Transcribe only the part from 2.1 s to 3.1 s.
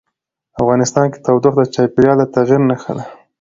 د تغیر نښه ده.